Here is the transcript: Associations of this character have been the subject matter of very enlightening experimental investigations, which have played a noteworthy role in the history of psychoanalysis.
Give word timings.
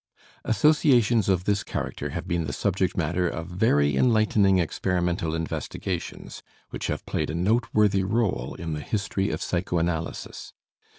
Associations 0.43 1.29
of 1.29 1.43
this 1.43 1.61
character 1.61 2.09
have 2.09 2.27
been 2.27 2.45
the 2.45 2.53
subject 2.53 2.97
matter 2.97 3.27
of 3.29 3.45
very 3.45 3.95
enlightening 3.95 4.57
experimental 4.57 5.35
investigations, 5.35 6.41
which 6.71 6.87
have 6.87 7.05
played 7.05 7.29
a 7.29 7.35
noteworthy 7.35 8.01
role 8.03 8.55
in 8.55 8.73
the 8.73 8.79
history 8.81 9.29
of 9.29 9.43
psychoanalysis. 9.43 10.53